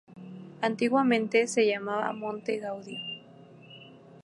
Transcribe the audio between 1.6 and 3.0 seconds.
llamaba Monte Gaudio.